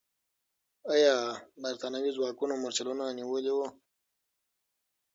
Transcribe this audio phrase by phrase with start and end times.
[0.93, 1.15] آیا
[1.63, 3.67] برتانوي ځواکونو مرچلونه نیولي وو؟